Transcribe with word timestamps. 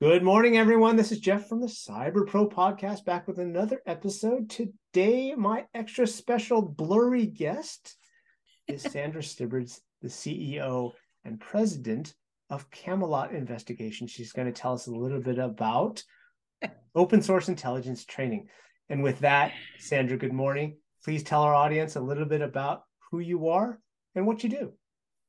Good 0.00 0.22
morning, 0.22 0.56
everyone. 0.56 0.94
This 0.94 1.10
is 1.10 1.18
Jeff 1.18 1.48
from 1.48 1.60
the 1.60 1.66
Cyber 1.66 2.24
Pro 2.24 2.48
podcast, 2.48 3.04
back 3.04 3.26
with 3.26 3.40
another 3.40 3.82
episode. 3.84 4.48
Today, 4.48 5.34
my 5.34 5.66
extra 5.74 6.06
special 6.06 6.62
blurry 6.62 7.26
guest 7.26 7.96
is 8.68 8.80
Sandra 8.80 9.20
Stibbards, 9.22 9.80
the 10.00 10.06
CEO 10.06 10.92
and 11.24 11.40
president 11.40 12.14
of 12.48 12.70
Camelot 12.70 13.32
Investigation. 13.32 14.06
She's 14.06 14.32
going 14.32 14.46
to 14.46 14.52
tell 14.52 14.72
us 14.72 14.86
a 14.86 14.92
little 14.92 15.20
bit 15.20 15.40
about 15.40 16.04
open 16.94 17.20
source 17.20 17.48
intelligence 17.48 18.04
training. 18.04 18.46
And 18.88 19.02
with 19.02 19.18
that, 19.18 19.50
Sandra, 19.80 20.16
good 20.16 20.32
morning. 20.32 20.76
Please 21.02 21.24
tell 21.24 21.42
our 21.42 21.56
audience 21.56 21.96
a 21.96 22.00
little 22.00 22.24
bit 22.24 22.40
about 22.40 22.84
who 23.10 23.18
you 23.18 23.48
are 23.48 23.80
and 24.14 24.28
what 24.28 24.44
you 24.44 24.48
do. 24.48 24.74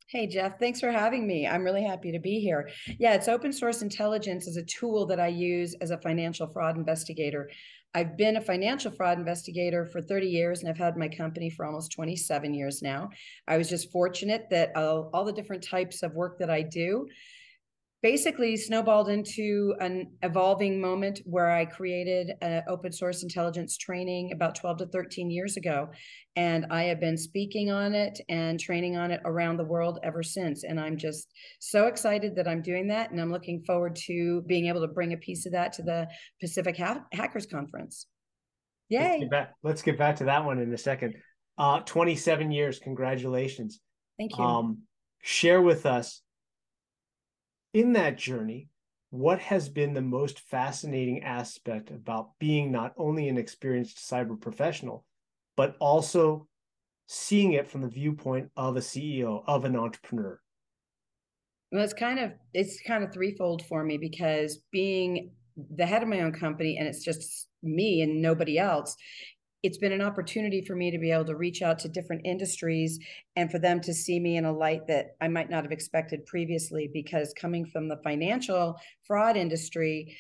Hey, 0.10 0.26
Jeff, 0.26 0.58
thanks 0.58 0.80
for 0.80 0.90
having 0.90 1.28
me. 1.28 1.46
I'm 1.46 1.64
really 1.64 1.84
happy 1.84 2.12
to 2.12 2.18
be 2.18 2.40
here. 2.40 2.72
Yeah, 2.98 3.14
it's 3.14 3.28
open 3.28 3.54
source 3.54 3.84
intelligence 3.84 4.48
is 4.48 4.58
a 4.58 4.64
tool 4.64 5.06
that 5.06 5.20
I 5.20 5.28
use 5.28 5.76
as 5.82 5.92
a 5.92 6.00
financial 6.00 6.48
fraud 6.48 6.78
investigator. 6.78 7.48
I've 7.94 8.18
been 8.18 8.38
a 8.38 8.42
financial 8.42 8.90
fraud 8.90 9.20
investigator 9.20 9.86
for 9.86 10.02
30 10.02 10.26
years 10.26 10.62
and 10.62 10.70
I've 10.70 10.80
had 10.80 10.98
my 10.98 11.10
company 11.10 11.52
for 11.52 11.64
almost 11.64 11.92
27 11.92 12.56
years 12.56 12.82
now. 12.82 13.12
I 13.48 13.60
was 13.60 13.70
just 13.70 13.92
fortunate 13.92 14.48
that 14.50 14.76
uh, 14.76 15.04
all 15.14 15.26
the 15.26 15.32
different 15.32 15.62
types 15.62 16.02
of 16.02 16.16
work 16.16 16.40
that 16.40 16.50
I 16.50 16.64
do 16.64 17.08
basically 18.02 18.56
snowballed 18.56 19.10
into 19.10 19.76
an 19.82 20.10
evolving 20.24 20.80
moment 20.80 21.20
where 21.26 21.52
I 21.52 21.66
created 21.66 22.32
an 22.42 22.64
open 22.70 22.94
source 22.94 23.24
intelligence 23.24 23.78
training 23.78 24.32
about 24.32 24.56
12 24.56 24.78
to 24.78 24.86
13 24.88 25.30
years 25.30 25.58
ago. 25.58 25.90
And 26.38 26.68
I 26.70 26.84
have 26.84 27.02
been 27.02 27.18
speaking 27.18 27.72
on 27.72 27.94
it 27.94 28.18
and 28.30 28.58
training 28.58 28.96
on 28.96 29.12
it 29.12 29.20
around 29.26 29.58
the 29.58 29.66
world 29.66 30.00
ever 30.02 30.24
since. 30.24 30.64
And 30.64 30.80
I'm 30.80 30.98
just 30.98 31.28
so 31.60 31.88
excited 31.88 32.38
that 32.38 32.48
I'm 32.48 32.62
doing 32.62 32.88
that. 32.88 33.12
And 33.12 33.20
I'm 33.20 33.32
looking 33.32 33.64
forward 33.64 33.98
to 34.08 34.44
being 34.48 34.68
able 34.68 34.82
to 34.82 34.88
bring 34.88 35.12
a 35.12 35.18
piece 35.18 35.46
of 35.46 35.52
that 35.52 35.74
to 35.74 35.84
the 35.84 36.08
Pacific 36.40 36.78
ha- 36.78 37.04
Hackers 37.12 37.48
Conference. 37.48 38.06
Yay. 38.88 39.02
Let's 39.02 39.20
get, 39.20 39.30
back, 39.30 39.54
let's 39.62 39.82
get 39.82 39.98
back 39.98 40.16
to 40.18 40.24
that 40.26 40.46
one 40.46 40.60
in 40.60 40.74
a 40.74 40.78
second. 40.78 41.16
Uh, 41.58 41.82
27 41.82 42.52
years. 42.52 42.80
Congratulations. 42.80 43.82
Thank 44.18 44.38
you. 44.38 44.44
Um, 44.44 44.84
share 45.22 45.62
with 45.62 45.86
us 45.86 46.22
in 47.74 47.94
that 47.94 48.18
journey, 48.18 48.70
what 49.12 49.40
has 49.40 49.70
been 49.70 49.94
the 49.94 50.02
most 50.02 50.40
fascinating 50.40 51.24
aspect 51.24 51.90
about 51.90 52.38
being 52.40 52.72
not 52.72 52.94
only 52.98 53.28
an 53.28 53.38
experienced 53.38 53.98
cyber 53.98 54.40
professional, 54.40 55.06
but 55.56 55.76
also 55.80 56.48
seeing 57.08 57.54
it 57.54 57.68
from 57.68 57.82
the 57.82 57.88
viewpoint 57.88 58.50
of 58.56 58.78
a 58.78 58.82
CEO, 58.82 59.44
of 59.48 59.66
an 59.66 59.76
entrepreneur? 59.76 60.40
Well, 61.72 61.84
it's 61.84 61.94
kind 61.94 62.20
of 62.20 62.32
it's 62.54 62.82
kind 62.82 63.04
of 63.04 63.14
threefold 63.14 63.64
for 63.66 63.84
me 63.84 63.98
because 63.98 64.60
being 64.72 65.32
the 65.76 65.86
head 65.86 66.02
of 66.02 66.10
my 66.10 66.22
own 66.22 66.32
company 66.32 66.78
and 66.78 66.88
it's 66.88 67.04
just 67.04 67.48
me 67.62 68.02
and 68.02 68.22
nobody 68.22 68.58
else 68.58 68.96
it's 69.62 69.78
been 69.78 69.92
an 69.92 70.02
opportunity 70.02 70.62
for 70.62 70.76
me 70.76 70.90
to 70.92 70.98
be 70.98 71.12
able 71.12 71.26
to 71.26 71.36
reach 71.36 71.62
out 71.62 71.80
to 71.80 71.90
different 71.90 72.22
industries 72.26 73.00
and 73.36 73.52
for 73.52 73.60
them 73.60 73.82
to 73.82 73.94
see 73.94 74.20
me 74.20 74.38
in 74.38 74.46
a 74.46 74.52
light 74.52 74.88
that 74.88 75.16
I 75.20 75.28
might 75.28 75.50
not 75.50 75.64
have 75.64 75.72
expected 75.72 76.26
previously 76.26 76.90
because 76.94 77.34
coming 77.40 77.66
from 77.66 77.90
the 77.90 78.00
financial 78.04 78.78
fraud 79.06 79.36
industry 79.36 80.16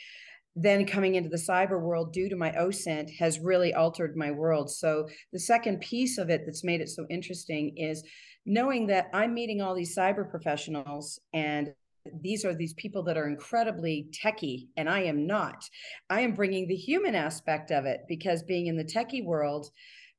then 0.56 0.86
coming 0.86 1.16
into 1.16 1.30
the 1.30 1.38
cyber 1.38 1.80
world 1.80 2.12
due 2.12 2.28
to 2.28 2.36
my 2.36 2.52
OSINT 2.52 3.16
has 3.18 3.40
really 3.40 3.74
altered 3.74 4.18
my 4.18 4.32
world. 4.32 4.70
So 4.70 5.08
the 5.32 5.40
second 5.40 5.80
piece 5.80 6.18
of 6.18 6.30
it 6.30 6.42
that's 6.46 6.64
made 6.64 6.82
it 6.82 6.90
so 6.90 7.06
interesting 7.10 7.78
is 7.78 8.04
knowing 8.46 8.88
that 8.88 9.10
I'm 9.14 9.34
meeting 9.34 9.62
all 9.62 9.76
these 9.76 9.96
cyber 9.96 10.30
professionals 10.30 11.20
and 11.34 11.74
these 12.22 12.46
are 12.46 12.56
these 12.56 12.74
people 12.74 13.04
that 13.04 13.18
are 13.18 13.28
incredibly 13.28 14.08
techie 14.12 14.68
and 14.78 14.90
i 14.90 15.02
am 15.02 15.28
not. 15.28 15.64
I 16.10 16.22
am 16.22 16.34
bringing 16.34 16.68
the 16.68 16.76
human 16.76 17.16
aspect 17.16 17.72
of 17.72 17.86
it 17.86 18.02
because 18.08 18.44
being 18.44 18.68
in 18.68 18.78
the 18.78 18.84
techie 18.84 19.26
world 19.26 19.70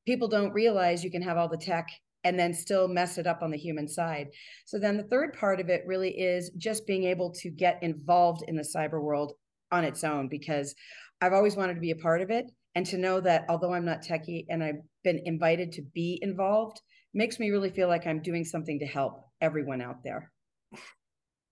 people 0.05 0.27
don't 0.27 0.53
realize 0.53 1.03
you 1.03 1.11
can 1.11 1.21
have 1.21 1.37
all 1.37 1.49
the 1.49 1.57
tech 1.57 1.87
and 2.23 2.39
then 2.39 2.53
still 2.53 2.87
mess 2.87 3.17
it 3.17 3.27
up 3.27 3.41
on 3.41 3.51
the 3.51 3.57
human 3.57 3.87
side. 3.87 4.27
So 4.65 4.77
then 4.77 4.97
the 4.97 5.03
third 5.03 5.33
part 5.33 5.59
of 5.59 5.69
it 5.69 5.83
really 5.87 6.11
is 6.11 6.51
just 6.57 6.85
being 6.85 7.03
able 7.05 7.31
to 7.33 7.49
get 7.49 7.81
involved 7.81 8.43
in 8.47 8.55
the 8.55 8.67
cyber 8.75 9.01
world 9.01 9.33
on 9.71 9.83
its 9.83 10.03
own 10.03 10.27
because 10.27 10.75
i've 11.21 11.33
always 11.33 11.55
wanted 11.55 11.75
to 11.75 11.79
be 11.79 11.91
a 11.91 11.95
part 11.95 12.21
of 12.21 12.29
it. 12.29 12.45
And 12.73 12.85
to 12.87 12.97
know 12.97 13.19
that 13.21 13.45
although 13.49 13.73
i'm 13.73 13.85
not 13.85 14.01
techie 14.01 14.45
and 14.49 14.63
i've 14.63 14.81
been 15.03 15.21
invited 15.25 15.71
to 15.73 15.81
be 15.81 16.19
involved 16.21 16.81
makes 17.13 17.39
me 17.39 17.49
really 17.49 17.69
feel 17.69 17.87
like 17.87 18.07
i'm 18.07 18.21
doing 18.21 18.45
something 18.45 18.79
to 18.79 18.85
help 18.85 19.25
everyone 19.41 19.81
out 19.81 20.03
there 20.03 20.31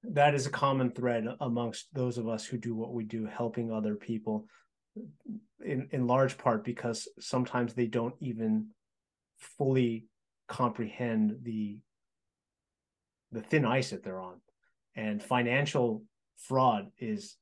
that 0.04 0.34
is 0.34 0.46
a 0.46 0.52
common 0.52 0.92
thread 0.92 1.26
amongst 1.42 1.94
those 1.94 2.18
of 2.18 2.28
us 2.28 2.46
who 2.46 2.58
do 2.58 2.76
what 2.76 2.94
we 2.94 3.04
do, 3.04 3.26
helping 3.26 3.72
other 3.72 3.96
people 3.96 4.48
in, 5.64 5.88
in 5.92 6.08
large 6.08 6.38
part 6.38 6.64
because 6.64 7.08
sometimes 7.20 7.74
they 7.74 7.88
don't 7.88 8.16
even 8.20 8.68
fully 9.58 10.06
comprehend 10.48 11.38
the 11.44 11.78
the 13.32 13.42
thin 13.42 13.64
ice 13.64 13.92
that 13.92 14.04
they're 14.04 14.20
on. 14.20 14.42
And 14.96 15.22
financial 15.22 16.04
fraud 16.38 16.88
is 16.98 17.36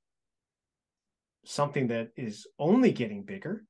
something 1.46 1.88
that 1.88 2.10
is 2.18 2.46
only 2.60 2.92
getting 2.92 3.24
bigger. 3.24 3.64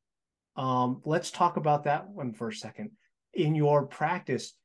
Um, 0.56 1.02
let's 1.06 1.30
talk 1.30 1.58
about 1.58 1.84
that 1.84 2.10
one 2.10 2.34
for 2.34 2.48
a 2.48 2.54
second. 2.54 2.92
In 3.36 3.54
your 3.54 3.86
practice, 3.86 4.56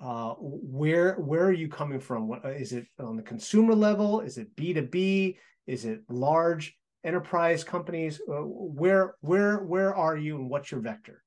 uh, 0.00 0.34
where 0.38 1.14
where 1.14 1.44
are 1.44 1.52
you 1.52 1.68
coming 1.68 2.00
from? 2.00 2.28
What 2.28 2.44
is 2.44 2.72
it 2.72 2.86
on 2.98 3.16
the 3.16 3.22
consumer 3.22 3.74
level? 3.74 4.20
Is 4.20 4.38
it 4.38 4.54
B 4.56 4.74
two 4.74 4.82
B? 4.82 5.38
Is 5.66 5.84
it 5.84 6.02
large 6.08 6.76
enterprise 7.04 7.64
companies? 7.64 8.20
Uh, 8.28 8.42
where 8.42 9.14
where 9.20 9.58
where 9.58 9.94
are 9.94 10.16
you, 10.16 10.36
and 10.36 10.50
what's 10.50 10.70
your 10.70 10.80
vector? 10.80 11.22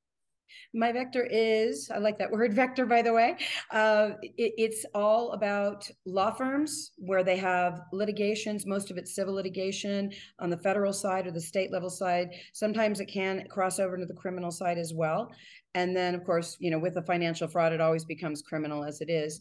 My 0.73 0.91
vector 0.91 1.27
is, 1.29 1.89
I 1.93 1.97
like 1.97 2.17
that 2.19 2.31
word 2.37 2.53
vector, 2.53 2.85
by 2.85 3.01
the 3.01 3.13
way. 3.13 3.37
Uh, 3.71 4.11
it, 4.21 4.53
it's 4.57 4.85
all 4.93 5.31
about 5.33 5.89
law 6.05 6.31
firms 6.31 6.91
where 6.97 7.23
they 7.23 7.37
have 7.37 7.81
litigations, 7.91 8.65
most 8.65 8.91
of 8.91 8.97
it's 8.97 9.15
civil 9.15 9.35
litigation 9.35 10.11
on 10.39 10.49
the 10.49 10.57
federal 10.57 10.93
side 10.93 11.27
or 11.27 11.31
the 11.31 11.41
state 11.41 11.71
level 11.71 11.89
side. 11.89 12.29
Sometimes 12.53 12.99
it 12.99 13.05
can 13.05 13.47
cross 13.49 13.79
over 13.79 13.95
into 13.95 14.07
the 14.07 14.13
criminal 14.13 14.51
side 14.51 14.77
as 14.77 14.93
well. 14.93 15.31
And 15.73 15.95
then, 15.95 16.15
of 16.15 16.23
course, 16.23 16.57
you 16.59 16.71
know, 16.71 16.79
with 16.79 16.95
the 16.95 17.03
financial 17.03 17.47
fraud, 17.47 17.71
it 17.71 17.81
always 17.81 18.03
becomes 18.03 18.41
criminal 18.41 18.83
as 18.83 18.99
it 19.01 19.09
is. 19.09 19.39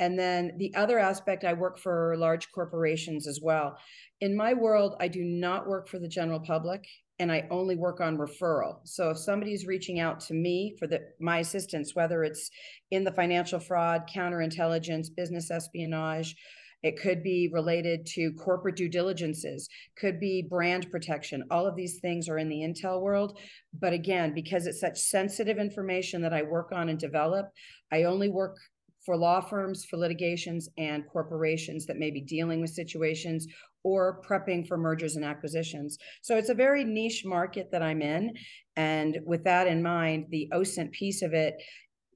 And 0.00 0.18
then 0.18 0.52
the 0.58 0.74
other 0.74 0.98
aspect, 0.98 1.44
I 1.44 1.54
work 1.54 1.78
for 1.78 2.14
large 2.18 2.52
corporations 2.52 3.26
as 3.26 3.40
well. 3.42 3.76
In 4.20 4.36
my 4.36 4.52
world, 4.54 4.96
I 5.00 5.08
do 5.08 5.24
not 5.24 5.66
work 5.66 5.88
for 5.88 5.98
the 5.98 6.08
general 6.08 6.40
public 6.40 6.84
and 7.18 7.32
I 7.32 7.46
only 7.50 7.76
work 7.76 8.00
on 8.00 8.16
referral. 8.16 8.78
So 8.84 9.10
if 9.10 9.18
somebody's 9.18 9.66
reaching 9.66 9.98
out 9.98 10.20
to 10.20 10.34
me 10.34 10.76
for 10.78 10.86
the 10.86 11.00
my 11.20 11.38
assistance, 11.38 11.94
whether 11.94 12.22
it's 12.22 12.50
in 12.90 13.04
the 13.04 13.12
financial 13.12 13.58
fraud, 13.58 14.08
counterintelligence, 14.12 15.08
business 15.16 15.50
espionage, 15.50 16.36
it 16.82 17.00
could 17.00 17.24
be 17.24 17.50
related 17.52 18.06
to 18.06 18.32
corporate 18.34 18.76
due 18.76 18.88
diligences, 18.88 19.68
could 19.96 20.20
be 20.20 20.46
brand 20.48 20.88
protection. 20.90 21.42
All 21.50 21.66
of 21.66 21.74
these 21.74 21.98
things 21.98 22.28
are 22.28 22.38
in 22.38 22.48
the 22.48 22.60
intel 22.60 23.00
world. 23.00 23.38
But 23.80 23.92
again, 23.92 24.32
because 24.32 24.66
it's 24.66 24.80
such 24.80 24.98
sensitive 24.98 25.58
information 25.58 26.22
that 26.22 26.32
I 26.32 26.42
work 26.42 26.70
on 26.72 26.88
and 26.88 26.98
develop, 26.98 27.46
I 27.92 28.04
only 28.04 28.28
work 28.28 28.56
for 29.04 29.16
law 29.16 29.40
firms, 29.40 29.86
for 29.86 29.96
litigations, 29.96 30.68
and 30.78 31.06
corporations 31.08 31.86
that 31.86 31.98
may 31.98 32.10
be 32.10 32.20
dealing 32.20 32.60
with 32.60 32.70
situations 32.70 33.46
or 33.84 34.22
prepping 34.28 34.66
for 34.66 34.76
mergers 34.76 35.16
and 35.16 35.24
acquisitions. 35.24 35.98
So 36.22 36.36
it's 36.36 36.48
a 36.48 36.54
very 36.54 36.84
niche 36.84 37.22
market 37.24 37.68
that 37.72 37.82
I'm 37.82 38.02
in. 38.02 38.34
And 38.76 39.18
with 39.24 39.44
that 39.44 39.66
in 39.66 39.82
mind, 39.82 40.26
the 40.30 40.48
OSINT 40.52 40.92
piece 40.92 41.22
of 41.22 41.32
it 41.32 41.54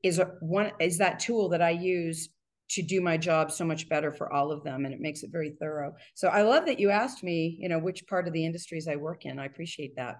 is 0.03 0.21
one 0.41 0.73
is 0.81 0.99
that 0.99 1.21
tool 1.21 1.49
that 1.50 1.62
I 1.62 1.71
use 1.71 2.28
to 2.71 2.83
do 2.83 3.00
my 3.00 3.17
job 3.17 3.53
so 3.53 3.65
much 3.65 3.89
better 3.89 4.12
for 4.12 4.33
all 4.33 4.50
of 4.50 4.65
them 4.65 4.84
and 4.84 4.95
it 4.95 5.00
makes 5.00 5.23
it 5.23 5.31
very 5.31 5.53
thorough. 5.61 5.93
So 6.15 6.28
I 6.28 6.43
love 6.43 6.67
that 6.67 6.81
you 6.81 6.91
asked 6.91 7.23
me, 7.23 7.56
you 7.61 7.69
know, 7.69 7.79
which 7.79 8.06
part 8.06 8.27
of 8.27 8.33
the 8.33 8.44
industries 8.47 8.88
I 8.88 8.97
work 8.97 9.26
in. 9.26 9.38
I 9.38 9.44
appreciate 9.44 9.94
that. 9.97 10.17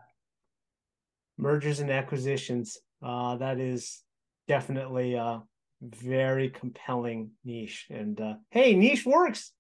Mergers 1.39 1.81
and 1.81 1.91
acquisitions. 1.91 2.79
Uh, 3.03 3.37
that 3.37 3.59
is 3.59 4.03
definitely 4.49 5.15
a 5.15 5.43
very 5.81 6.51
compelling 6.51 7.31
niche. 7.45 7.87
And 7.91 8.21
uh, 8.21 8.35
hey, 8.51 8.75
niche 8.75 9.07
works. 9.07 9.53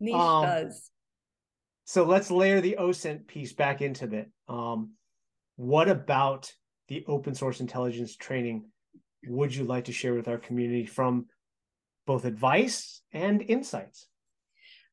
Niche 0.00 0.14
um, 0.14 0.44
does. 0.44 0.90
So 1.88 2.04
let's 2.04 2.30
layer 2.30 2.60
the 2.60 2.76
OSINT 2.78 3.26
piece 3.26 3.54
back 3.54 3.80
into 3.80 4.14
it. 4.14 4.28
Um, 4.46 4.90
what 5.56 5.88
about 5.88 6.52
the 6.88 7.02
open 7.08 7.34
source 7.34 7.60
intelligence 7.60 8.14
training 8.14 8.66
would 9.24 9.54
you 9.54 9.64
like 9.64 9.86
to 9.86 9.92
share 9.92 10.12
with 10.12 10.28
our 10.28 10.36
community 10.36 10.84
from 10.84 11.28
both 12.06 12.26
advice 12.26 13.00
and 13.14 13.40
insights? 13.40 14.06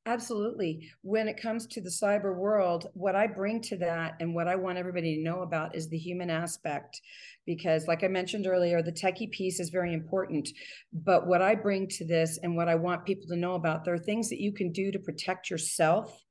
Absolutely. 0.06 0.90
When 1.02 1.28
it 1.28 1.36
comes 1.36 1.68
to 1.68 1.82
the 1.82 1.90
cyber 1.90 2.34
world, 2.34 2.88
what 2.94 3.14
I 3.14 3.28
bring 3.28 3.60
to 3.64 3.78
that 3.80 4.14
and 4.22 4.34
what 4.34 4.48
I 4.48 4.56
want 4.56 4.78
everybody 4.78 5.18
to 5.18 5.22
know 5.24 5.42
about 5.42 5.76
is 5.76 5.90
the 5.90 5.98
human 5.98 6.30
aspect. 6.30 7.02
Because, 7.46 7.88
like 7.88 8.06
I 8.06 8.08
mentioned 8.08 8.48
earlier, 8.48 8.82
the 8.82 8.94
techie 8.94 9.32
piece 9.32 9.60
is 9.60 9.70
very 9.70 9.94
important. 9.94 10.48
But 10.94 11.28
what 11.28 11.42
I 11.42 11.56
bring 11.56 11.90
to 11.90 12.06
this 12.06 12.40
and 12.42 12.56
what 12.56 12.70
I 12.70 12.76
want 12.76 13.06
people 13.06 13.28
to 13.28 13.36
know 13.36 13.56
about, 13.56 13.84
there 13.84 13.96
are 13.96 14.00
things 14.00 14.30
that 14.30 14.40
you 14.40 14.54
can 14.54 14.72
do 14.72 14.94
to 14.94 15.00
protect 15.00 15.50
yourself 15.50 16.24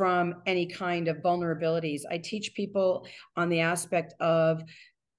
from 0.00 0.36
any 0.46 0.64
kind 0.64 1.08
of 1.08 1.18
vulnerabilities. 1.18 2.04
I 2.10 2.16
teach 2.16 2.54
people 2.54 3.06
on 3.36 3.50
the 3.50 3.60
aspect 3.60 4.14
of 4.18 4.62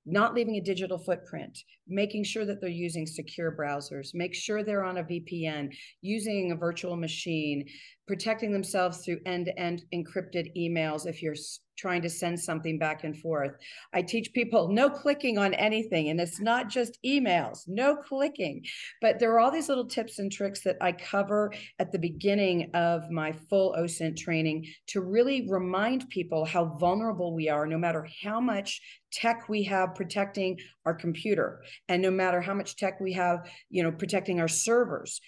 not 0.08 0.34
leaving 0.34 0.56
a 0.56 0.62
digital 0.62 0.98
footprint, 0.98 1.56
making 1.88 2.24
sure 2.24 2.46
that 2.46 2.60
they're 2.60 2.68
using 2.68 3.06
secure 3.06 3.56
browsers, 3.56 4.16
make 4.16 4.34
sure 4.34 4.64
they're 4.64 4.84
on 4.84 4.98
a 4.98 5.04
VPN, 5.04 5.72
using 6.02 6.52
a 6.52 6.56
virtual 6.56 6.98
machine, 6.98 7.68
protecting 8.08 8.52
themselves 8.52 9.04
through 9.04 9.20
end 9.26 9.46
to 9.46 9.60
end 9.60 9.84
encrypted 9.94 10.56
emails 10.58 11.06
if 11.06 11.22
you're 11.22 11.36
trying 11.78 12.02
to 12.04 12.10
send 12.10 12.40
something 12.40 12.78
back 12.78 13.04
and 13.04 13.18
forth. 13.18 13.54
I 13.94 14.04
teach 14.04 14.34
people 14.34 14.70
no 14.70 14.90
clicking 14.90 15.38
on 15.38 15.56
anything, 15.56 16.10
and 16.10 16.22
it's 16.22 16.40
not 16.40 16.70
just 16.70 17.00
emails, 17.04 17.62
no 17.68 17.96
clicking. 17.96 18.64
But 19.02 19.18
there 19.18 19.34
are 19.34 19.40
all 19.40 19.50
these 19.50 19.68
little 19.68 19.88
tips 19.88 20.20
and 20.20 20.32
tricks 20.32 20.62
that 20.62 20.78
I 20.80 20.92
cover 20.92 21.52
at 21.80 21.92
the 21.92 21.98
beginning 21.98 22.70
of 22.76 23.10
my 23.10 23.32
full 23.50 23.76
OSINT 23.78 24.18
training 24.18 24.68
to 24.88 25.02
really 25.02 25.48
remind 25.50 26.08
people 26.10 26.46
how 26.46 26.78
vulnerable 26.80 27.34
we 27.34 27.50
are, 27.50 27.66
no 27.66 27.80
matter 27.80 28.08
how 28.24 28.40
much 28.40 28.80
tech 29.12 29.50
we 29.50 29.64
have 29.64 29.96
protecting 29.96 30.58
our 30.86 30.94
computer, 30.94 31.62
and 31.90 32.02
no 32.02 32.12
matter 32.12 32.42
how 32.42 32.54
much 32.54 32.76
tech 32.76 33.00
we 33.00 33.14
have, 33.14 33.50
you 33.70 33.82
know, 33.82 33.92
protecting 33.92 34.40
our 34.40 34.48
servers 34.48 35.20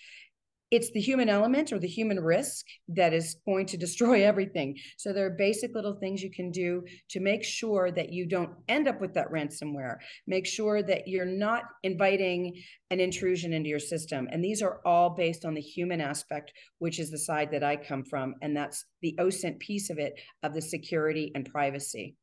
it's 0.73 0.89
the 0.89 0.99
human 0.99 1.29
element 1.29 1.71
or 1.71 1.77
the 1.77 1.87
human 1.87 2.19
risk 2.19 2.65
that 2.87 3.13
is 3.13 3.35
going 3.45 3.67
to 3.67 3.77
destroy 3.77 4.25
everything. 4.25 4.75
So 4.97 5.13
there 5.13 5.27
are 5.27 5.37
basic 5.37 5.75
little 5.75 5.93
things 5.93 6.23
you 6.23 6.31
can 6.31 6.49
do 6.49 6.83
to 7.11 7.19
make 7.19 7.43
sure 7.43 7.91
that 7.91 8.11
you 8.11 8.27
don't 8.27 8.49
end 8.67 8.87
up 8.87 8.99
with 8.99 9.13
that 9.13 9.31
ransomware. 9.31 9.97
Make 10.25 10.47
sure 10.47 10.81
that 10.81 11.07
you're 11.07 11.27
not 11.27 11.65
inviting 11.83 12.59
an 12.89 12.99
intrusion 12.99 13.53
into 13.53 13.69
your 13.69 13.79
system. 13.79 14.27
And 14.31 14.43
these 14.43 14.63
are 14.63 14.79
all 14.83 15.11
based 15.11 15.45
on 15.45 15.53
the 15.53 15.61
human 15.61 16.01
aspect, 16.01 16.51
which 16.79 16.99
is 16.99 17.11
the 17.11 17.19
side 17.19 17.51
that 17.51 17.63
I 17.63 17.75
come 17.75 18.03
from. 18.03 18.33
And 18.41 18.57
that's 18.57 18.83
the 19.03 19.15
OSINT 19.19 19.59
piece 19.59 19.91
of 19.91 19.99
it, 19.99 20.19
of 20.41 20.55
the 20.55 20.61
security 20.61 21.31
and 21.35 21.45
privacy. 21.45 22.15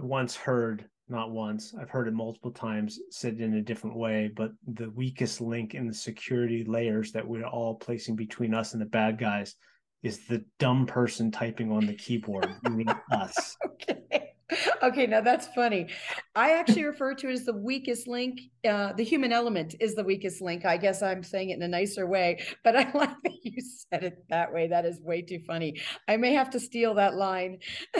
I 0.00 0.02
once 0.02 0.34
heard 0.34 0.86
not 1.10 1.30
once. 1.30 1.74
I've 1.80 1.90
heard 1.90 2.08
it 2.08 2.14
multiple 2.14 2.50
times 2.50 3.00
said 3.10 3.40
in 3.40 3.54
a 3.54 3.62
different 3.62 3.96
way, 3.96 4.30
but 4.34 4.52
the 4.66 4.90
weakest 4.90 5.40
link 5.40 5.74
in 5.74 5.86
the 5.86 5.94
security 5.94 6.64
layers 6.64 7.12
that 7.12 7.26
we're 7.26 7.46
all 7.46 7.74
placing 7.74 8.16
between 8.16 8.54
us 8.54 8.72
and 8.72 8.82
the 8.82 8.86
bad 8.86 9.18
guys 9.18 9.54
is 10.02 10.26
the 10.26 10.44
dumb 10.58 10.86
person 10.86 11.30
typing 11.30 11.72
on 11.72 11.86
the 11.86 11.94
keyboard, 11.94 12.54
meaning 12.70 12.94
us. 13.12 13.56
Okay. 13.64 14.34
Okay, 14.82 15.06
now 15.06 15.20
that's 15.20 15.46
funny. 15.48 15.88
I 16.34 16.52
actually 16.52 16.84
refer 16.84 17.14
to 17.14 17.28
it 17.28 17.32
as 17.32 17.44
the 17.44 17.52
weakest 17.52 18.08
link. 18.08 18.40
Uh, 18.68 18.92
the 18.92 19.02
human 19.02 19.32
element 19.32 19.74
is 19.80 19.94
the 19.94 20.04
weakest 20.04 20.42
link. 20.42 20.66
I 20.66 20.76
guess 20.76 21.02
I'm 21.02 21.22
saying 21.22 21.50
it 21.50 21.54
in 21.54 21.62
a 21.62 21.68
nicer 21.68 22.06
way, 22.06 22.44
but 22.62 22.76
I 22.76 22.90
like 22.94 23.16
that 23.22 23.32
you 23.42 23.62
said 23.62 24.04
it 24.04 24.24
that 24.28 24.52
way. 24.52 24.68
That 24.68 24.84
is 24.84 25.00
way 25.00 25.22
too 25.22 25.40
funny. 25.46 25.80
I 26.06 26.16
may 26.18 26.34
have 26.34 26.50
to 26.50 26.60
steal 26.60 26.94
that 26.94 27.14
line. 27.14 27.58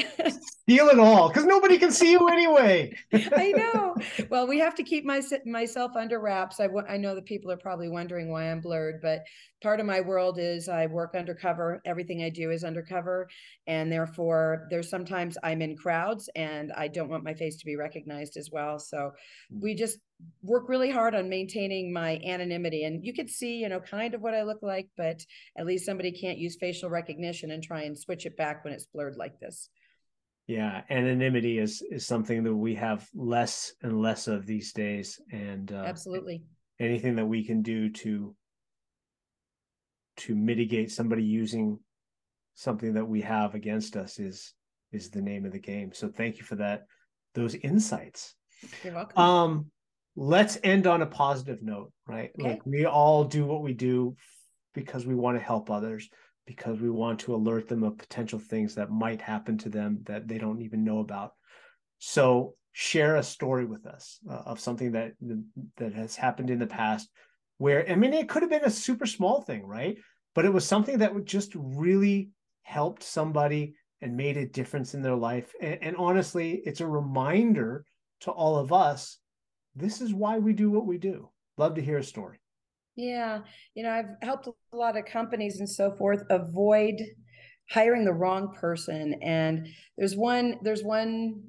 steal 0.68 0.88
it 0.88 0.98
all 0.98 1.28
because 1.28 1.46
nobody 1.46 1.78
can 1.78 1.90
see 1.90 2.10
you 2.12 2.28
anyway. 2.28 2.94
I 3.12 3.52
know. 3.52 3.96
Well, 4.28 4.46
we 4.46 4.58
have 4.58 4.74
to 4.74 4.82
keep 4.82 5.04
my, 5.04 5.22
myself 5.46 5.92
under 5.96 6.20
wraps. 6.20 6.60
I, 6.60 6.68
I 6.88 6.98
know 6.98 7.14
that 7.14 7.24
people 7.24 7.50
are 7.50 7.56
probably 7.56 7.88
wondering 7.88 8.30
why 8.30 8.50
I'm 8.50 8.60
blurred, 8.60 9.00
but 9.00 9.22
part 9.62 9.80
of 9.80 9.86
my 9.86 10.00
world 10.00 10.38
is 10.38 10.68
I 10.68 10.86
work 10.86 11.14
undercover. 11.14 11.80
Everything 11.84 12.22
I 12.22 12.30
do 12.30 12.50
is 12.50 12.64
undercover. 12.64 13.28
And 13.66 13.90
therefore, 13.90 14.66
there's 14.70 14.90
sometimes 14.90 15.38
I'm 15.42 15.62
in 15.62 15.76
crowds 15.76 16.28
and 16.36 16.72
I 16.72 16.88
don't 16.88 17.08
want 17.08 17.24
my 17.24 17.34
face 17.34 17.56
to 17.56 17.66
be 17.66 17.76
recognized 17.76 18.36
as 18.36 18.50
well. 18.52 18.78
So 18.78 19.12
we 19.50 19.74
just 19.74 19.98
work 20.42 20.57
really 20.66 20.90
hard 20.90 21.14
on 21.14 21.28
maintaining 21.28 21.92
my 21.92 22.20
anonymity. 22.24 22.84
And 22.84 23.04
you 23.04 23.12
could 23.12 23.30
see, 23.30 23.58
you 23.58 23.68
know, 23.68 23.80
kind 23.80 24.14
of 24.14 24.20
what 24.20 24.34
I 24.34 24.42
look 24.42 24.62
like, 24.62 24.88
but 24.96 25.24
at 25.56 25.66
least 25.66 25.86
somebody 25.86 26.12
can't 26.12 26.38
use 26.38 26.56
facial 26.56 26.90
recognition 26.90 27.50
and 27.50 27.62
try 27.62 27.82
and 27.82 27.98
switch 27.98 28.26
it 28.26 28.36
back 28.36 28.64
when 28.64 28.72
it's 28.72 28.86
blurred 28.86 29.16
like 29.16 29.38
this. 29.40 29.68
Yeah, 30.46 30.80
anonymity 30.88 31.58
is 31.58 31.82
is 31.90 32.06
something 32.06 32.42
that 32.44 32.54
we 32.54 32.74
have 32.76 33.06
less 33.14 33.74
and 33.82 34.00
less 34.00 34.28
of 34.28 34.46
these 34.46 34.72
days, 34.72 35.20
and 35.30 35.70
uh, 35.70 35.84
absolutely 35.86 36.42
anything 36.80 37.16
that 37.16 37.26
we 37.26 37.44
can 37.44 37.62
do 37.62 37.90
to 37.90 38.34
to 40.16 40.34
mitigate 40.34 40.90
somebody 40.90 41.22
using 41.22 41.78
something 42.54 42.94
that 42.94 43.04
we 43.04 43.20
have 43.20 43.54
against 43.54 43.96
us 43.96 44.18
is 44.18 44.54
is 44.90 45.10
the 45.10 45.20
name 45.20 45.44
of 45.44 45.52
the 45.52 45.58
game. 45.58 45.92
So 45.92 46.08
thank 46.08 46.38
you 46.38 46.44
for 46.44 46.56
that 46.56 46.86
those 47.34 47.54
insights. 47.54 48.34
You're 48.82 48.94
welcome. 48.94 49.22
Um 49.22 49.70
let's 50.20 50.58
end 50.64 50.88
on 50.88 51.00
a 51.00 51.06
positive 51.06 51.62
note, 51.62 51.92
right? 52.08 52.32
Okay. 52.38 52.50
Like 52.50 52.66
we 52.66 52.86
all 52.86 53.22
do 53.22 53.46
what 53.46 53.62
we 53.62 53.72
do 53.72 54.16
because 54.74 55.06
we 55.06 55.14
want 55.14 55.38
to 55.38 55.44
help 55.44 55.70
others, 55.70 56.10
because 56.44 56.80
we 56.80 56.90
want 56.90 57.20
to 57.20 57.36
alert 57.36 57.68
them 57.68 57.84
of 57.84 57.96
potential 57.96 58.40
things 58.40 58.74
that 58.74 58.90
might 58.90 59.20
happen 59.20 59.56
to 59.58 59.68
them 59.68 60.00
that 60.06 60.26
they 60.26 60.38
don't 60.38 60.60
even 60.60 60.82
know 60.82 60.98
about. 60.98 61.34
So 61.98 62.54
share 62.72 63.14
a 63.16 63.22
story 63.22 63.64
with 63.64 63.86
us 63.86 64.18
uh, 64.28 64.42
of 64.44 64.58
something 64.58 64.92
that 64.92 65.12
that 65.76 65.92
has 65.92 66.16
happened 66.16 66.50
in 66.50 66.58
the 66.58 66.66
past 66.66 67.08
where 67.58 67.88
I 67.88 67.94
mean 67.94 68.12
it 68.12 68.28
could 68.28 68.42
have 68.42 68.50
been 68.50 68.64
a 68.64 68.70
super 68.70 69.06
small 69.06 69.42
thing, 69.42 69.64
right? 69.64 69.98
But 70.34 70.46
it 70.46 70.52
was 70.52 70.66
something 70.66 70.98
that 70.98 71.14
would 71.14 71.26
just 71.26 71.52
really 71.54 72.30
helped 72.62 73.04
somebody 73.04 73.74
and 74.00 74.16
made 74.16 74.36
a 74.36 74.46
difference 74.46 74.94
in 74.94 75.02
their 75.02 75.16
life. 75.16 75.52
And, 75.60 75.78
and 75.80 75.96
honestly, 75.96 76.60
it's 76.64 76.80
a 76.80 76.86
reminder 76.86 77.84
to 78.22 78.32
all 78.32 78.56
of 78.56 78.72
us 78.72 79.18
this 79.78 80.00
is 80.00 80.12
why 80.12 80.38
we 80.38 80.52
do 80.52 80.70
what 80.70 80.86
we 80.86 80.98
do. 80.98 81.28
Love 81.56 81.74
to 81.74 81.82
hear 81.82 81.98
a 81.98 82.04
story. 82.04 82.38
Yeah. 82.96 83.40
You 83.74 83.84
know, 83.84 83.90
I've 83.90 84.16
helped 84.22 84.48
a 84.48 84.76
lot 84.76 84.96
of 84.96 85.04
companies 85.04 85.60
and 85.60 85.68
so 85.68 85.92
forth 85.92 86.22
avoid 86.30 86.96
hiring 87.70 88.04
the 88.04 88.12
wrong 88.12 88.54
person. 88.54 89.14
And 89.22 89.68
there's 89.96 90.16
one, 90.16 90.56
there's 90.62 90.82
one 90.82 91.42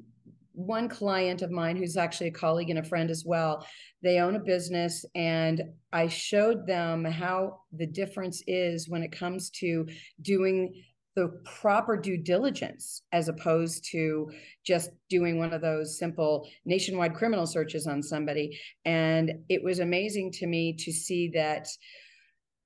one 0.59 0.89
client 0.89 1.41
of 1.41 1.51
mine 1.51 1.77
who's 1.77 1.95
actually 1.95 2.27
a 2.27 2.31
colleague 2.31 2.69
and 2.69 2.79
a 2.79 2.83
friend 2.83 3.09
as 3.09 3.23
well 3.25 3.65
they 4.03 4.19
own 4.19 4.35
a 4.35 4.39
business 4.39 5.05
and 5.15 5.61
i 5.93 6.05
showed 6.05 6.67
them 6.67 7.05
how 7.05 7.61
the 7.71 7.87
difference 7.87 8.43
is 8.45 8.89
when 8.89 9.01
it 9.01 9.11
comes 9.11 9.49
to 9.49 9.87
doing 10.21 10.73
the 11.19 11.27
proper 11.43 11.97
due 11.97 12.15
diligence 12.15 13.01
as 13.11 13.27
opposed 13.27 13.83
to 13.91 14.31
just 14.65 14.89
doing 15.09 15.37
one 15.37 15.51
of 15.51 15.59
those 15.59 15.99
simple 15.99 16.47
nationwide 16.63 17.13
criminal 17.13 17.45
searches 17.45 17.87
on 17.87 18.01
somebody. 18.01 18.57
And 18.85 19.31
it 19.49 19.61
was 19.61 19.79
amazing 19.79 20.31
to 20.33 20.47
me 20.47 20.77
to 20.79 20.93
see 20.93 21.29
that 21.33 21.67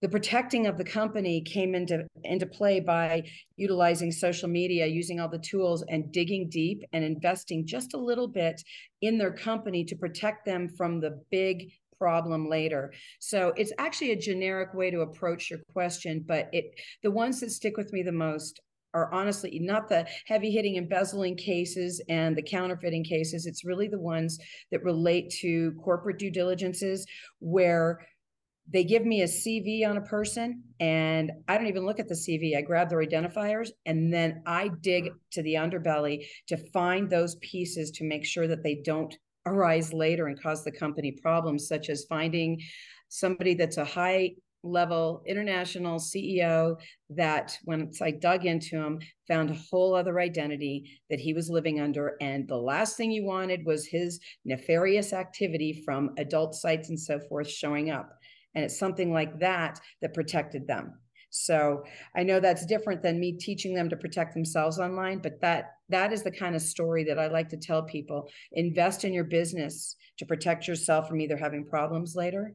the 0.04 0.10
protecting 0.10 0.68
of 0.68 0.78
the 0.78 0.84
company 0.84 1.42
came 1.42 1.74
into 1.74 2.06
into 2.26 2.46
play 2.46 2.80
by 2.80 3.24
utilizing 3.56 4.12
social 4.12 4.50
media 4.50 4.86
using 4.86 5.20
all 5.20 5.30
the 5.30 5.40
tools 5.40 5.84
and 5.90 6.12
digging 6.12 6.48
deep 6.48 6.83
and 6.94 7.04
investing 7.04 7.66
just 7.66 7.95
a 7.95 7.98
little 7.98 8.28
bit 8.28 8.62
in 9.02 9.18
their 9.18 9.33
company 9.33 9.83
to 9.86 9.95
protect 9.95 10.45
them 10.45 10.69
from 10.69 11.00
the 11.00 11.19
big 11.31 11.72
problem 12.04 12.50
later 12.50 12.92
so 13.19 13.54
it's 13.56 13.72
actually 13.78 14.12
a 14.12 14.16
generic 14.30 14.74
way 14.74 14.92
to 14.92 15.00
approach 15.02 15.50
your 15.50 15.60
question 15.72 16.24
but 16.28 16.50
it 16.52 16.66
the 17.02 17.12
ones 17.12 17.40
that 17.40 17.50
stick 17.50 17.78
with 17.78 17.94
me 17.94 18.04
the 18.04 18.12
most 18.12 18.60
are 18.94 19.12
honestly 19.14 19.60
not 19.60 19.88
the 19.90 20.06
heavy 20.28 20.52
hitting 20.52 20.76
embezzling 20.76 21.36
cases 21.36 22.02
and 22.10 22.36
the 22.36 22.44
counterfeiting 22.44 23.04
cases. 23.04 23.45
It's 23.45 23.66
really 23.66 23.88
the 23.88 24.00
ones 24.00 24.38
that 24.72 24.83
relate 24.83 25.33
to 25.42 25.72
corporate 25.83 26.19
due 26.19 26.30
diligences 26.30 27.06
where 27.40 28.06
they 28.72 28.83
give 28.83 29.06
me 29.06 29.22
a 29.22 29.26
CV 29.26 29.86
on 29.88 29.98
a 29.98 30.02
person 30.02 30.64
and 30.80 31.31
I 31.48 31.57
don't 31.57 31.68
even 31.68 31.86
look 31.86 32.00
at 32.00 32.07
the 32.07 32.16
CV. 32.16 32.56
I 32.57 32.62
grab 32.62 32.90
their 32.90 33.04
identifiers 33.04 33.69
and 33.86 34.14
then 34.14 34.42
I 34.45 34.69
dig 34.81 35.10
to 35.31 35.44
the 35.44 35.56
underbelly 35.56 36.26
to 36.48 36.57
find 36.72 37.10
those 37.10 37.36
pieces 37.36 37.92
to 37.92 38.06
make 38.06 38.26
sure 38.26 38.48
that 38.48 38.64
they 38.64 38.76
don't 38.76 39.14
arise 39.45 39.94
later 39.94 40.28
and 40.28 40.42
cause 40.42 40.64
the 40.64 40.71
company 40.71 41.12
problems, 41.12 41.68
such 41.68 41.90
as 41.90 42.06
finding 42.06 42.62
somebody 43.09 43.54
that's 43.54 43.78
a 43.78 43.85
high 43.85 44.31
level 44.64 45.21
international 45.28 46.00
CEO 46.00 46.80
that 47.09 47.57
once 47.66 48.02
I 48.02 48.12
dug 48.12 48.45
into 48.45 48.78
him, 48.78 49.00
found 49.28 49.50
a 49.50 49.59
whole 49.69 49.94
other 49.94 50.19
identity 50.19 51.00
that 51.09 51.19
he 51.19 51.33
was 51.33 51.50
living 51.50 51.81
under. 51.81 52.16
And 52.21 52.47
the 52.47 52.57
last 52.57 52.95
thing 52.95 53.12
you 53.12 53.26
wanted 53.26 53.66
was 53.66 53.85
his 53.85 54.19
nefarious 54.45 55.12
activity 55.12 55.83
from 55.85 56.12
adult 56.18 56.56
sites 56.56 56.90
and 56.90 57.00
so 57.00 57.19
forth 57.19 57.50
showing 57.50 57.92
up. 57.92 58.18
And 58.56 58.64
it's 58.64 58.80
something 58.80 59.12
like 59.12 59.40
that 59.40 59.80
that 60.02 60.14
protected 60.14 60.66
them. 60.66 60.94
So 61.30 61.83
I 62.16 62.21
know 62.21 62.40
that's 62.40 62.66
different 62.66 63.02
than 63.02 63.19
me 63.19 63.33
teaching 63.33 63.73
them 63.73 63.90
to 63.90 63.97
protect 63.97 64.35
themselves 64.35 64.80
online, 64.80 65.18
but 65.18 65.42
that 65.42 65.71
that 65.94 66.12
is 66.12 66.23
the 66.23 66.31
kind 66.31 66.56
of 66.56 66.62
story 66.62 67.04
that 67.06 67.19
I 67.19 67.28
like 67.28 67.50
to 67.50 67.57
tell 67.57 67.83
people. 67.83 68.30
Invest 68.52 69.06
in 69.06 69.14
your 69.14 69.23
business 69.23 69.95
to 70.18 70.26
protect 70.26 70.68
yourself 70.68 71.07
from 71.07 71.21
either 71.21 71.38
having 71.38 71.66
problems 71.66 72.16
later 72.16 72.54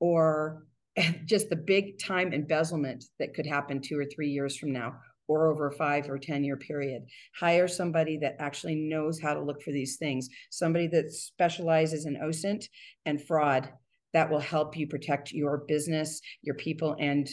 or 0.00 0.64
just 1.26 1.50
the 1.50 1.56
big 1.56 1.98
time 1.98 2.32
embezzlement 2.32 3.04
that 3.18 3.34
could 3.34 3.46
happen 3.46 3.80
two 3.80 3.98
or 3.98 4.04
three 4.04 4.28
years 4.28 4.56
from 4.56 4.72
now 4.72 4.94
or 5.28 5.50
over 5.50 5.66
a 5.68 5.72
five 5.72 6.08
or 6.08 6.18
10 6.18 6.44
year 6.44 6.56
period. 6.56 7.02
Hire 7.38 7.68
somebody 7.68 8.18
that 8.18 8.36
actually 8.38 8.76
knows 8.76 9.20
how 9.20 9.34
to 9.34 9.42
look 9.42 9.62
for 9.62 9.72
these 9.72 9.96
things, 9.96 10.28
somebody 10.50 10.86
that 10.88 11.12
specializes 11.12 12.06
in 12.06 12.16
OSINT 12.16 12.66
and 13.04 13.22
fraud 13.22 13.68
that 14.12 14.30
will 14.30 14.40
help 14.40 14.76
you 14.76 14.86
protect 14.86 15.32
your 15.32 15.64
business, 15.68 16.20
your 16.42 16.54
people, 16.54 16.96
and 16.98 17.28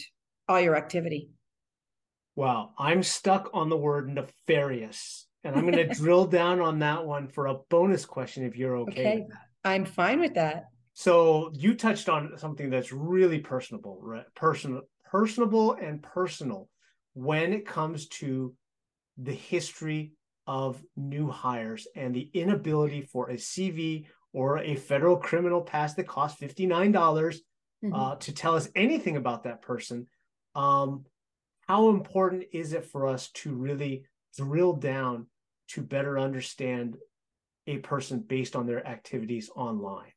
all 0.48 0.60
your 0.60 0.76
activity. 0.76 1.30
Wow, 2.36 2.70
I'm 2.78 3.04
stuck 3.04 3.48
on 3.54 3.68
the 3.68 3.76
word 3.76 4.08
nefarious, 4.08 5.23
and 5.44 5.54
I'm 5.54 5.70
going 5.70 5.88
to 5.88 5.94
drill 5.94 6.26
down 6.26 6.60
on 6.60 6.78
that 6.80 7.04
one 7.04 7.28
for 7.28 7.46
a 7.46 7.58
bonus 7.70 8.04
question 8.04 8.44
if 8.44 8.56
you're 8.56 8.76
okay, 8.78 8.92
okay. 8.92 9.26
I'm 9.64 9.84
fine 9.84 10.20
with 10.20 10.34
that. 10.34 10.64
So 10.94 11.50
you 11.54 11.74
touched 11.74 12.08
on 12.08 12.36
something 12.38 12.70
that's 12.70 12.92
really 12.92 13.40
personable, 13.40 13.98
right? 14.00 14.24
Personal, 14.34 14.82
personable, 15.04 15.72
and 15.72 16.02
personal 16.02 16.68
when 17.14 17.52
it 17.52 17.66
comes 17.66 18.08
to 18.08 18.54
the 19.18 19.32
history 19.32 20.12
of 20.46 20.82
new 20.96 21.28
hires 21.28 21.86
and 21.96 22.14
the 22.14 22.30
inability 22.34 23.02
for 23.02 23.30
a 23.30 23.34
CV 23.34 24.06
or 24.32 24.58
a 24.58 24.74
federal 24.74 25.16
criminal 25.16 25.62
pass 25.62 25.94
that 25.94 26.06
costs 26.06 26.40
$59 26.40 26.92
mm-hmm. 26.92 27.94
uh, 27.94 28.16
to 28.16 28.32
tell 28.32 28.54
us 28.54 28.68
anything 28.74 29.16
about 29.16 29.44
that 29.44 29.62
person. 29.62 30.06
Um, 30.54 31.04
how 31.66 31.88
important 31.88 32.44
is 32.52 32.72
it 32.72 32.84
for 32.84 33.06
us 33.06 33.30
to 33.30 33.54
really 33.54 34.04
drill 34.36 34.74
down 34.74 35.26
to 35.68 35.82
better 35.82 36.18
understand 36.18 36.96
a 37.66 37.78
person 37.78 38.20
based 38.20 38.56
on 38.56 38.66
their 38.66 38.86
activities 38.86 39.50
online? 39.54 40.12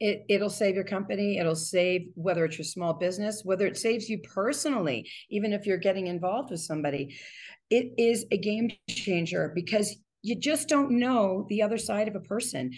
It, 0.00 0.24
it'll 0.28 0.50
save 0.50 0.74
your 0.74 0.84
company. 0.84 1.38
It'll 1.38 1.54
save 1.54 2.08
whether 2.14 2.44
it's 2.44 2.58
your 2.58 2.64
small 2.64 2.94
business, 2.94 3.42
whether 3.44 3.66
it 3.66 3.76
saves 3.76 4.08
you 4.08 4.18
personally, 4.18 5.08
even 5.30 5.52
if 5.52 5.64
you're 5.64 5.78
getting 5.78 6.08
involved 6.08 6.50
with 6.50 6.60
somebody. 6.60 7.16
It 7.70 7.92
is 7.96 8.26
a 8.32 8.36
game 8.36 8.70
changer 8.90 9.52
because 9.54 9.96
you 10.22 10.36
just 10.36 10.68
don't 10.68 10.98
know 10.98 11.46
the 11.48 11.62
other 11.62 11.78
side 11.78 12.08
of 12.08 12.16
a 12.16 12.20
person 12.20 12.72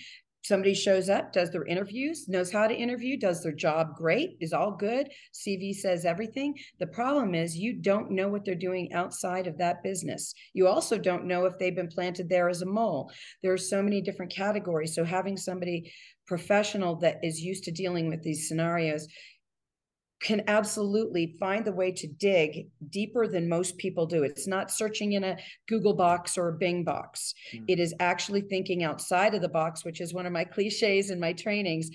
somebody 0.45 0.75
shows 0.75 1.09
up, 1.09 1.33
does 1.33 1.51
their 1.51 1.65
interviews, 1.65 2.29
knows 2.29 2.53
how 2.53 2.67
to 2.67 2.75
interview, 2.75 3.19
does 3.19 3.43
their 3.43 3.53
job 3.53 3.97
great, 3.97 4.37
is 4.41 4.53
all 4.53 4.71
good, 4.71 5.09
CV 5.33 5.75
says 5.75 6.05
everything. 6.05 6.55
The 6.79 6.87
problem 6.87 7.35
is 7.35 7.57
you 7.57 7.73
don't 7.73 8.11
know 8.11 8.29
what 8.29 8.45
they're 8.45 8.55
doing 8.55 8.93
outside 8.93 9.47
of 9.47 9.59
that 9.59 9.83
business. 9.83 10.35
You 10.53 10.69
also 10.69 10.99
don't 10.99 11.25
know 11.27 11.47
if 11.47 11.59
they've 11.59 11.75
been 11.75 11.89
planted 11.89 12.29
there 12.29 12.49
as 12.49 12.63
a 12.63 12.67
mole. 12.67 13.11
There 13.43 13.53
are 13.53 13.59
so 13.59 13.83
many 13.83 14.03
different 14.03 14.33
categories. 14.33 14.95
So 14.95 15.05
having 15.05 15.37
somebody 15.37 15.93
professional 16.27 16.97
that 16.97 17.19
is 17.23 17.41
used 17.41 17.65
to 17.65 17.71
dealing 17.71 18.09
with 18.09 18.23
these 18.23 18.49
scenarios 18.49 19.07
can 20.21 20.43
absolutely 20.47 21.37
find 21.39 21.65
the 21.65 21.73
way 21.73 21.93
to 21.93 22.07
dig 22.07 22.69
deeper 22.89 23.27
than 23.27 23.49
most 23.49 23.77
people 23.79 24.07
do. 24.07 24.23
It's 24.23 24.47
not 24.47 24.71
searching 24.71 25.13
in 25.13 25.25
a 25.25 25.37
Google 25.69 25.95
box 25.95 26.39
or 26.39 26.49
a 26.49 26.53
Bing 26.53 26.85
box. 26.85 27.35
Mm. 27.55 27.65
It 27.69 27.81
is 27.81 27.95
actually 28.01 28.43
thinking 28.43 28.85
outside 28.85 29.35
of 29.35 29.43
the 29.43 29.49
box, 29.49 29.85
which 29.85 30.01
is 30.01 30.15
one 30.15 30.27
of 30.27 30.33
my 30.33 30.45
cliches 30.55 31.11
in 31.11 31.21
my 31.21 31.33
trainings, 31.33 31.91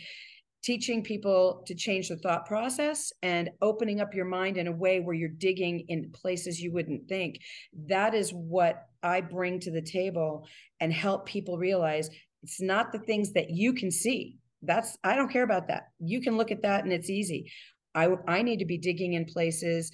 teaching 0.62 1.04
people 1.04 1.64
to 1.66 1.74
change 1.74 2.10
the 2.10 2.18
thought 2.18 2.46
process 2.46 3.12
and 3.24 3.50
opening 3.62 4.02
up 4.02 4.14
your 4.14 4.26
mind 4.26 4.58
in 4.58 4.68
a 4.68 4.72
way 4.72 5.00
where 5.00 5.16
you're 5.16 5.30
digging 5.30 5.86
in 5.88 6.12
places 6.12 6.60
you 6.60 6.72
wouldn't 6.72 7.08
think. 7.08 7.40
That 7.88 8.14
is 8.14 8.32
what 8.32 8.88
I 9.02 9.22
bring 9.22 9.60
to 9.62 9.72
the 9.72 9.82
table 9.82 10.46
and 10.82 10.92
help 10.92 11.26
people 11.26 11.58
realize 11.58 12.10
it's 12.44 12.62
not 12.62 12.92
the 12.92 13.00
things 13.00 13.34
that 13.34 13.50
you 13.50 13.74
can 13.74 13.92
see 13.92 14.38
that's 14.62 14.98
i 15.04 15.16
don't 15.16 15.32
care 15.32 15.44
about 15.44 15.68
that 15.68 15.90
you 16.00 16.22
can 16.22 16.38
look 16.38 16.52
at 16.52 16.62
that 16.62 16.84
and 16.84 16.92
it's 16.92 17.10
easy 17.10 17.52
I, 17.96 18.10
I 18.28 18.42
need 18.42 18.60
to 18.60 18.66
be 18.66 18.78
digging 18.78 19.14
in 19.14 19.26
places 19.26 19.92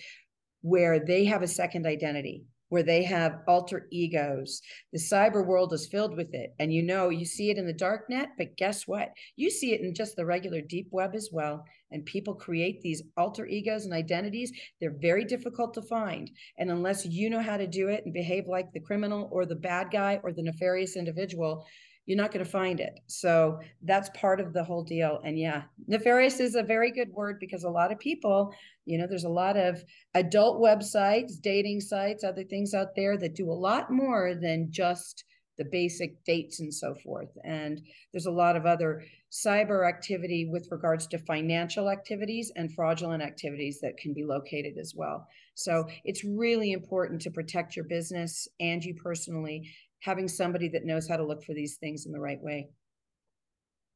where 0.61 0.99
they 0.99 1.25
have 1.25 1.43
a 1.43 1.47
second 1.47 1.85
identity, 1.85 2.43
where 2.69 2.83
they 2.83 3.03
have 3.03 3.41
alter 3.47 3.87
egos. 3.91 4.61
The 4.91 4.99
cyber 4.99 5.45
world 5.45 5.71
is 5.73 5.87
filled 5.87 6.17
with 6.17 6.33
it. 6.33 6.55
And 6.59 6.73
you 6.73 6.81
know, 6.81 7.09
you 7.09 7.23
see 7.23 7.51
it 7.51 7.57
in 7.57 7.67
the 7.67 7.73
dark 7.73 8.09
net, 8.09 8.29
but 8.37 8.57
guess 8.57 8.87
what? 8.87 9.11
You 9.35 9.51
see 9.51 9.73
it 9.73 9.81
in 9.81 9.93
just 9.93 10.15
the 10.15 10.25
regular 10.25 10.61
deep 10.61 10.87
web 10.91 11.11
as 11.13 11.29
well. 11.31 11.63
And 11.91 12.03
people 12.05 12.33
create 12.33 12.81
these 12.81 13.03
alter 13.15 13.45
egos 13.45 13.85
and 13.85 13.93
identities. 13.93 14.51
They're 14.81 14.97
very 14.99 15.23
difficult 15.23 15.75
to 15.75 15.83
find. 15.83 16.31
And 16.57 16.71
unless 16.71 17.05
you 17.05 17.29
know 17.29 17.41
how 17.41 17.57
to 17.57 17.67
do 17.67 17.89
it 17.89 18.03
and 18.05 18.13
behave 18.13 18.47
like 18.47 18.73
the 18.73 18.79
criminal 18.79 19.29
or 19.31 19.45
the 19.45 19.55
bad 19.55 19.91
guy 19.91 20.19
or 20.23 20.33
the 20.33 20.43
nefarious 20.43 20.95
individual, 20.95 21.65
you're 22.05 22.17
not 22.17 22.31
going 22.31 22.45
to 22.45 22.51
find 22.51 22.79
it. 22.79 22.99
So 23.07 23.59
that's 23.81 24.09
part 24.09 24.39
of 24.39 24.53
the 24.53 24.63
whole 24.63 24.83
deal. 24.83 25.19
And 25.23 25.39
yeah, 25.39 25.63
nefarious 25.87 26.39
is 26.39 26.55
a 26.55 26.63
very 26.63 26.91
good 26.91 27.09
word 27.09 27.37
because 27.39 27.63
a 27.63 27.69
lot 27.69 27.91
of 27.91 27.99
people, 27.99 28.53
you 28.85 28.97
know, 28.97 29.07
there's 29.07 29.23
a 29.23 29.29
lot 29.29 29.57
of 29.57 29.83
adult 30.13 30.61
websites, 30.61 31.41
dating 31.41 31.81
sites, 31.81 32.23
other 32.23 32.43
things 32.43 32.73
out 32.73 32.95
there 32.95 33.17
that 33.17 33.35
do 33.35 33.49
a 33.49 33.53
lot 33.53 33.91
more 33.91 34.35
than 34.35 34.67
just 34.69 35.23
the 35.57 35.65
basic 35.65 36.23
dates 36.25 36.59
and 36.59 36.73
so 36.73 36.93
forth. 36.95 37.29
And 37.43 37.81
there's 38.11 38.25
a 38.25 38.31
lot 38.31 38.55
of 38.55 38.65
other 38.65 39.03
cyber 39.31 39.87
activity 39.87 40.47
with 40.49 40.67
regards 40.71 41.07
to 41.07 41.17
financial 41.19 41.89
activities 41.89 42.51
and 42.55 42.73
fraudulent 42.73 43.23
activities 43.23 43.79
that 43.81 43.97
can 43.97 44.13
be 44.13 44.23
located 44.23 44.77
as 44.77 44.93
well. 44.95 45.27
So 45.55 45.87
it's 46.03 46.23
really 46.23 46.73
important 46.73 47.21
to 47.21 47.31
protect 47.31 47.75
your 47.75 47.85
business 47.85 48.47
and 48.59 48.83
you 48.83 48.95
personally 48.95 49.71
having 50.01 50.27
somebody 50.27 50.69
that 50.69 50.85
knows 50.85 51.07
how 51.07 51.17
to 51.17 51.25
look 51.25 51.43
for 51.43 51.53
these 51.53 51.77
things 51.77 52.05
in 52.05 52.11
the 52.11 52.19
right 52.19 52.41
way. 52.41 52.69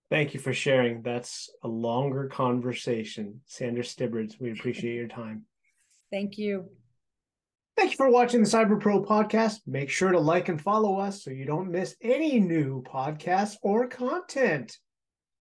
Thank 0.09 0.33
you 0.33 0.39
for 0.39 0.53
sharing. 0.53 1.03
That's 1.03 1.51
a 1.63 1.67
longer 1.67 2.27
conversation. 2.27 3.41
Sandra 3.45 3.83
Stibbards, 3.83 4.39
we 4.39 4.51
appreciate 4.51 4.95
your 4.95 5.07
time. 5.07 5.45
Thank 6.11 6.37
you. 6.37 6.69
Thank 7.77 7.91
you 7.91 7.97
for 7.97 8.09
watching 8.09 8.41
the 8.41 8.49
Cyber 8.49 8.79
Pro 8.79 9.03
podcast. 9.03 9.59
Make 9.67 9.89
sure 9.89 10.11
to 10.11 10.19
like 10.19 10.49
and 10.49 10.59
follow 10.59 10.99
us 10.99 11.23
so 11.23 11.29
you 11.29 11.45
don't 11.45 11.71
miss 11.71 11.95
any 12.01 12.39
new 12.39 12.83
podcasts 12.83 13.55
or 13.61 13.87
content. 13.87 14.77